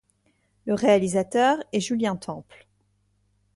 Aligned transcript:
Le 0.65 0.73
réalisateur 0.73 1.57
est 1.73 1.79
Julien 1.79 2.15
Temple. 2.15 2.67